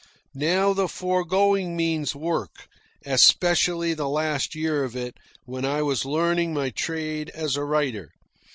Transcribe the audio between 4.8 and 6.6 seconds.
of it, when I was learning